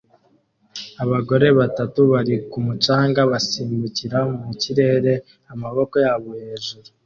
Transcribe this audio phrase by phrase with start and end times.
[1.03, 5.13] Abagore batatu bari ku mucanga basimbukira mu kirere
[5.53, 6.87] amaboko yabo hejuru